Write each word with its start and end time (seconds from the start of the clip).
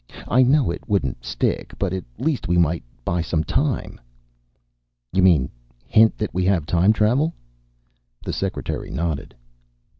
"I 0.27 0.41
know 0.41 0.71
it 0.71 0.89
wouldn't 0.89 1.23
stick, 1.23 1.75
but 1.77 1.93
at 1.93 2.03
least 2.17 2.47
we 2.47 2.57
might 2.57 2.81
buy 3.05 3.21
some 3.21 3.43
time." 3.43 4.01
"You 5.13 5.21
mean 5.21 5.51
hint 5.85 6.17
that 6.17 6.33
we 6.33 6.43
have 6.45 6.65
time 6.65 6.91
travel?" 6.91 7.35
The 8.23 8.33
secretary 8.33 8.89
nodded. 8.89 9.35